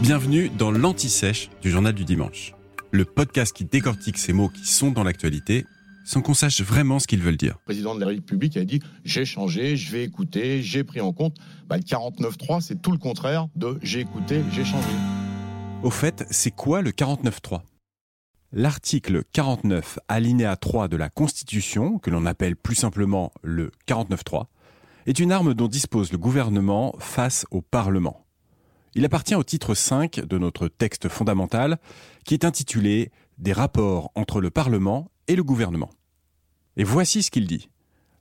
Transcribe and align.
Bienvenue 0.00 0.50
dans 0.50 0.70
l'Anti-Sèche 0.70 1.50
du 1.62 1.70
Journal 1.70 1.94
du 1.94 2.04
Dimanche, 2.04 2.54
le 2.90 3.04
podcast 3.04 3.54
qui 3.56 3.64
décortique 3.64 4.18
ces 4.18 4.32
mots 4.32 4.48
qui 4.48 4.66
sont 4.66 4.90
dans 4.90 5.02
l'actualité 5.04 5.64
sans 6.04 6.20
qu'on 6.20 6.34
sache 6.34 6.60
vraiment 6.60 6.98
ce 6.98 7.06
qu'ils 7.06 7.22
veulent 7.22 7.36
dire. 7.36 7.54
Le 7.60 7.64
président 7.64 7.94
de 7.94 8.00
la 8.00 8.08
République 8.08 8.56
a 8.56 8.64
dit 8.64 8.80
j'ai 9.04 9.24
changé, 9.24 9.76
je 9.76 9.90
vais 9.90 10.04
écouter, 10.04 10.62
j'ai 10.62 10.84
pris 10.84 11.00
en 11.00 11.12
compte. 11.12 11.36
Bah, 11.66 11.76
le 11.76 11.82
49.3, 11.82 12.60
c'est 12.60 12.80
tout 12.80 12.92
le 12.92 12.98
contraire 12.98 13.48
de 13.56 13.78
j'ai 13.82 14.00
écouté, 14.00 14.42
j'ai 14.52 14.64
changé. 14.64 14.88
Au 15.82 15.90
fait, 15.90 16.24
c'est 16.30 16.50
quoi 16.50 16.82
le 16.82 16.90
49.3 16.90 17.62
L'article 18.52 19.24
49 19.32 19.98
alinéa 20.06 20.56
3 20.56 20.88
de 20.88 20.96
la 20.96 21.08
Constitution, 21.08 21.98
que 21.98 22.10
l'on 22.10 22.26
appelle 22.26 22.54
plus 22.54 22.76
simplement 22.76 23.32
le 23.42 23.72
49.3, 23.88 24.44
est 25.06 25.18
une 25.18 25.32
arme 25.32 25.54
dont 25.54 25.68
dispose 25.68 26.12
le 26.12 26.18
gouvernement 26.18 26.94
face 26.98 27.46
au 27.50 27.62
Parlement. 27.62 28.23
Il 28.96 29.04
appartient 29.04 29.34
au 29.34 29.42
titre 29.42 29.74
5 29.74 30.20
de 30.20 30.38
notre 30.38 30.68
texte 30.68 31.08
fondamental 31.08 31.78
qui 32.24 32.34
est 32.34 32.44
intitulé 32.44 33.10
Des 33.38 33.52
rapports 33.52 34.12
entre 34.14 34.40
le 34.40 34.50
Parlement 34.50 35.10
et 35.26 35.34
le 35.34 35.42
gouvernement. 35.42 35.90
Et 36.76 36.84
voici 36.84 37.24
ce 37.24 37.32
qu'il 37.32 37.48
dit. 37.48 37.70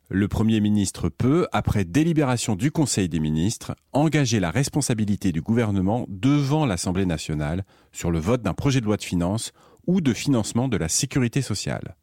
Le 0.09 0.27
Premier 0.27 0.59
ministre 0.59 1.09
peut, 1.09 1.47
après 1.51 1.85
délibération 1.85 2.55
du 2.55 2.71
Conseil 2.71 3.07
des 3.07 3.19
ministres, 3.19 3.75
engager 3.93 4.39
la 4.39 4.49
responsabilité 4.49 5.31
du 5.31 5.41
gouvernement 5.41 6.05
devant 6.09 6.65
l'Assemblée 6.65 7.05
nationale 7.05 7.65
sur 7.91 8.09
le 8.09 8.19
vote 8.19 8.41
d'un 8.41 8.53
projet 8.53 8.81
de 8.81 8.85
loi 8.85 8.97
de 8.97 9.03
finances 9.03 9.51
ou 9.85 10.01
de 10.01 10.13
financement 10.13 10.67
de 10.67 10.77
la 10.77 10.89
sécurité 10.89 11.41
sociale. 11.41 11.95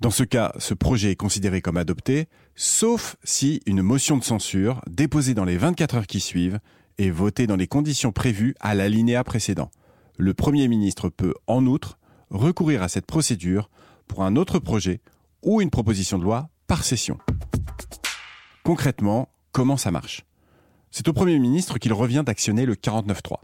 Dans 0.00 0.10
ce 0.10 0.24
cas, 0.24 0.52
ce 0.58 0.74
projet 0.74 1.12
est 1.12 1.16
considéré 1.16 1.62
comme 1.62 1.76
adopté, 1.76 2.26
sauf 2.56 3.16
si 3.22 3.60
une 3.66 3.82
motion 3.82 4.16
de 4.16 4.24
censure, 4.24 4.80
déposée 4.88 5.34
dans 5.34 5.44
les 5.44 5.56
24 5.56 5.94
heures 5.94 6.06
qui 6.06 6.20
suivent, 6.20 6.58
est 6.98 7.10
votée 7.10 7.46
dans 7.46 7.56
les 7.56 7.66
conditions 7.66 8.12
prévues 8.12 8.54
à 8.60 8.74
l'alinéa 8.74 9.24
précédent. 9.24 9.70
Le 10.16 10.34
Premier 10.34 10.68
ministre 10.68 11.08
peut, 11.08 11.34
en 11.46 11.66
outre, 11.66 11.98
recourir 12.30 12.82
à 12.82 12.88
cette 12.88 13.06
procédure 13.06 13.70
pour 14.06 14.22
un 14.22 14.36
autre 14.36 14.58
projet 14.58 15.00
ou 15.42 15.60
une 15.60 15.70
proposition 15.70 16.18
de 16.18 16.24
loi 16.24 16.48
par 16.66 16.84
session. 16.84 17.18
Concrètement, 18.62 19.28
comment 19.52 19.76
ça 19.76 19.90
marche? 19.90 20.24
C'est 20.90 21.08
au 21.08 21.12
Premier 21.12 21.38
ministre 21.38 21.78
qu'il 21.78 21.92
revient 21.92 22.22
d'actionner 22.24 22.66
le 22.66 22.74
49.3. 22.74 23.38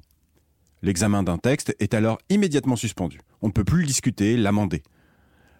L'examen 0.82 1.22
d'un 1.22 1.36
texte 1.36 1.74
est 1.78 1.94
alors 1.94 2.18
immédiatement 2.30 2.76
suspendu. 2.76 3.20
On 3.42 3.48
ne 3.48 3.52
peut 3.52 3.64
plus 3.64 3.80
le 3.80 3.86
discuter, 3.86 4.36
l'amender. 4.36 4.82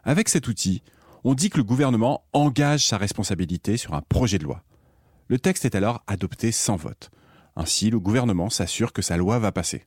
Avec 0.05 0.29
cet 0.29 0.49
outil, 0.49 0.83
on 1.25 1.35
dit 1.35 1.51
que 1.51 1.59
le 1.59 1.65
gouvernement 1.65 2.25
engage 2.33 2.87
sa 2.87 2.97
responsabilité 2.97 3.77
sur 3.77 3.95
un 3.95 4.01
projet 4.01 4.39
de 4.39 4.45
loi. 4.45 4.63
Le 5.29 5.39
texte 5.39 5.65
est 5.65 5.75
alors 5.75 6.03
adopté 6.07 6.53
sans 6.53 6.77
vote. 6.77 7.11
Ainsi, 7.57 7.91
le 7.91 7.99
gouvernement 7.99 8.51
s'assure 8.51 8.93
que 8.93 9.03
sa 9.03 9.17
loi 9.17 9.39
va 9.39 9.53
passer. 9.53 9.85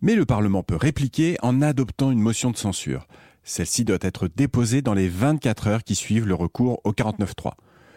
Mais 0.00 0.14
le 0.14 0.26
Parlement 0.26 0.62
peut 0.62 0.76
répliquer 0.76 1.36
en 1.42 1.62
adoptant 1.62 2.10
une 2.10 2.20
motion 2.20 2.50
de 2.50 2.56
censure. 2.56 3.08
Celle-ci 3.42 3.84
doit 3.84 3.98
être 4.00 4.28
déposée 4.28 4.82
dans 4.82 4.94
les 4.94 5.08
24 5.08 5.66
heures 5.68 5.84
qui 5.84 5.94
suivent 5.94 6.26
le 6.26 6.34
recours 6.34 6.80
au 6.84 6.92
49.3. 6.92 7.52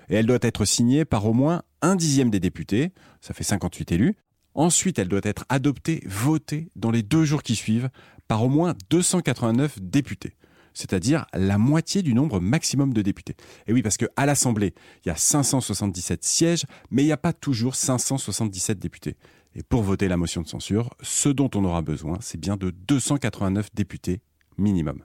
Et 0.10 0.16
elle 0.16 0.26
doit 0.26 0.40
être 0.42 0.66
signée 0.66 1.06
par 1.06 1.26
au 1.26 1.34
moins 1.34 1.62
un 1.82 1.96
dixième 1.96 2.30
des 2.30 2.40
députés, 2.40 2.92
ça 3.22 3.34
fait 3.34 3.44
58 3.44 3.92
élus. 3.92 4.16
Ensuite, 4.54 5.00
elle 5.00 5.08
doit 5.08 5.22
être 5.24 5.46
adoptée, 5.50 6.02
votée 6.06 6.70
dans 6.76 6.92
les 6.92 7.04
deux 7.04 7.24
jours 7.24 7.44
qui 7.44 7.56
suivent 7.56 7.90
par 8.28 8.44
au 8.44 8.50
moins 8.50 8.76
289 8.90 9.80
députés 9.82 10.36
c'est-à-dire 10.74 11.26
la 11.34 11.58
moitié 11.58 12.02
du 12.02 12.14
nombre 12.14 12.40
maximum 12.40 12.94
de 12.94 13.02
députés. 13.02 13.36
Et 13.68 13.74
oui, 13.74 13.82
parce 13.82 13.98
qu'à 13.98 14.26
l'Assemblée, 14.26 14.74
il 15.06 15.10
y 15.10 15.12
a 15.12 15.16
577 15.16 16.24
sièges, 16.24 16.66
mais 16.90 17.04
il 17.04 17.08
n'y 17.08 17.12
a 17.12 17.18
pas 17.18 17.34
toujours 17.34 17.76
577 17.76 18.80
députés. 18.80 19.16
Et 19.56 19.64
pour 19.64 19.84
voter 19.84 20.08
la 20.08 20.18
motion 20.18 20.42
de 20.42 20.48
censure, 20.48 20.92
ce 21.02 21.30
dont 21.30 21.50
on 21.56 21.66
aura 21.66 21.82
besoin, 21.82 22.18
c'est 22.22 22.40
bien 22.40 22.56
de 22.56 22.72
289 22.72 23.70
députés 23.74 24.22
minimum. 24.58 25.04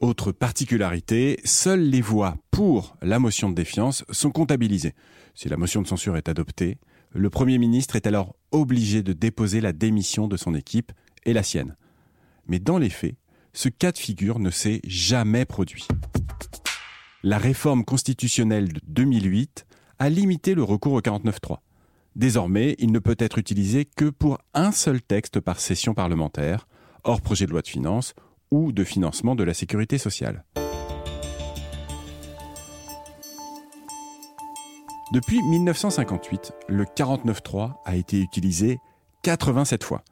Autre 0.00 0.32
particularité, 0.32 1.40
seules 1.44 1.88
les 1.88 2.00
voix 2.00 2.36
pour 2.50 2.96
la 3.00 3.18
motion 3.18 3.48
de 3.48 3.54
défiance 3.54 4.04
sont 4.10 4.30
comptabilisées. 4.30 4.94
Si 5.34 5.48
la 5.48 5.56
motion 5.56 5.82
de 5.82 5.86
censure 5.86 6.16
est 6.16 6.28
adoptée, 6.28 6.78
le 7.12 7.30
Premier 7.30 7.58
ministre 7.58 7.96
est 7.96 8.06
alors 8.06 8.36
obligé 8.52 9.02
de 9.02 9.12
déposer 9.12 9.60
la 9.60 9.72
démission 9.72 10.28
de 10.28 10.36
son 10.36 10.54
équipe 10.54 10.92
et 11.24 11.32
la 11.32 11.42
sienne. 11.42 11.76
Mais 12.46 12.58
dans 12.58 12.78
les 12.78 12.90
faits, 12.90 13.16
ce 13.54 13.68
cas 13.68 13.92
de 13.92 13.98
figure 13.98 14.40
ne 14.40 14.50
s'est 14.50 14.80
jamais 14.84 15.44
produit. 15.44 15.86
La 17.22 17.38
réforme 17.38 17.84
constitutionnelle 17.84 18.72
de 18.72 18.80
2008 18.88 19.64
a 19.98 20.10
limité 20.10 20.54
le 20.54 20.64
recours 20.64 20.92
au 20.92 21.00
49.3. 21.00 21.58
Désormais, 22.16 22.76
il 22.78 22.92
ne 22.92 22.98
peut 22.98 23.16
être 23.18 23.38
utilisé 23.38 23.86
que 23.86 24.10
pour 24.10 24.38
un 24.52 24.72
seul 24.72 25.00
texte 25.00 25.40
par 25.40 25.60
session 25.60 25.94
parlementaire, 25.94 26.66
hors 27.04 27.20
projet 27.20 27.46
de 27.46 27.52
loi 27.52 27.62
de 27.62 27.68
finances 27.68 28.14
ou 28.50 28.72
de 28.72 28.84
financement 28.84 29.34
de 29.34 29.44
la 29.44 29.54
sécurité 29.54 29.98
sociale. 29.98 30.44
Depuis 35.12 35.40
1958, 35.42 36.52
le 36.68 36.84
49.3 36.84 37.74
a 37.84 37.96
été 37.96 38.20
utilisé 38.20 38.78
87 39.22 39.84
fois. 39.84 40.02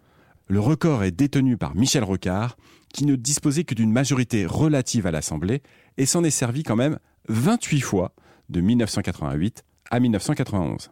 Le 0.49 0.61
record 0.61 1.05
est 1.05 1.13
détenu 1.13 1.57
par 1.57 1.75
Michel 1.75 2.05
Rocard, 2.05 2.57
qui 2.93 3.07
ne 3.07 3.17
disposait 3.17 3.65
que 3.65 3.75
d'une 3.75 3.93
majorité 3.93 4.45
relative 4.47 5.07
à 5.07 5.11
l'Assemblée 5.11 5.63
et 5.97 6.07
s'en 6.07 6.25
est 6.25 6.31
servi 6.31 6.63
quand 6.63 6.77
même 6.77 6.99
28 7.29 7.81
fois 7.81 8.15
de 8.49 8.61
1988 8.61 9.65
à 9.91 10.01
1991. 10.01 10.91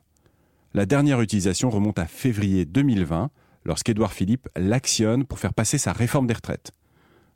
La 0.73 0.87
dernière 0.87 1.21
utilisation 1.21 1.69
remonte 1.69 1.99
à 1.99 2.07
février 2.07 2.65
2020, 2.65 3.31
lorsqu'Édouard 3.65 4.13
Philippe 4.13 4.49
l'actionne 4.57 5.25
pour 5.25 5.39
faire 5.39 5.55
passer 5.55 5.79
sa 5.79 5.93
réforme 5.93 6.27
des 6.27 6.35
retraites. 6.35 6.73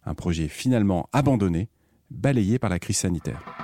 Un 0.06 0.14
projet 0.14 0.48
finalement 0.48 1.08
abandonné, 1.12 1.68
balayé 2.10 2.58
par 2.58 2.70
la 2.70 2.78
crise 2.78 2.98
sanitaire. 2.98 3.63